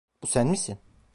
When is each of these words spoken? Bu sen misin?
Bu 0.21 0.27
sen 0.27 0.47
misin? 0.47 0.79